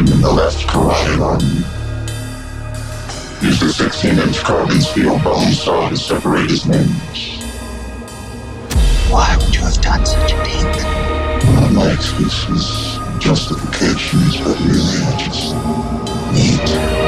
the 0.00 0.32
left 0.32 0.66
carotid 0.68 1.42
Use 3.42 3.60
the 3.60 3.72
16 3.72 4.18
inch 4.18 4.38
carbon 4.38 4.80
steel 4.80 5.18
bone 5.18 5.52
saw 5.52 5.88
to 5.88 5.96
separate 5.96 6.48
his 6.48 6.66
limbs. 6.66 7.42
Why 9.10 9.36
would 9.36 9.54
you 9.54 9.60
have 9.60 9.80
done 9.82 10.06
such 10.06 10.32
a 10.32 10.44
thing? 10.44 11.64
Of 11.64 11.72
my 11.72 11.92
excuses, 11.92 12.98
justifications, 13.18 14.38
but 14.38 14.58
really 14.60 15.02
I 15.02 15.16
just 15.18 15.54
need 16.32 17.01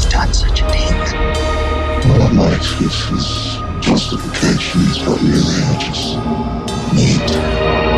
Have 0.00 0.12
done 0.12 0.32
such 0.32 0.62
a 0.62 0.68
thing? 0.70 0.96
None 2.08 2.22
of 2.22 2.32
my 2.34 2.54
excuses, 2.56 3.58
justifications, 3.80 4.98
but 5.00 5.20
really 5.20 5.62
I 5.62 5.76
just 5.78 6.16
need 6.94 7.89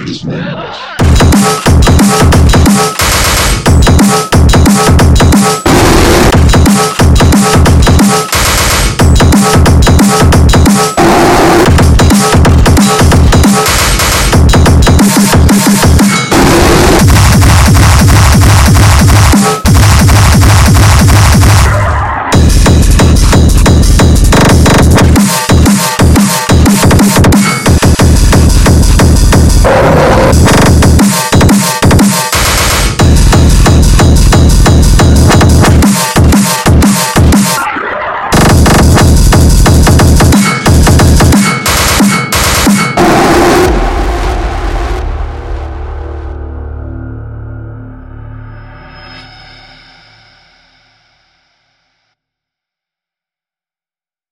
greatest 0.00 0.24
moments. 0.24 0.89